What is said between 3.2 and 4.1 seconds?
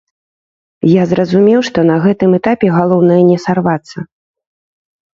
не сарвацца.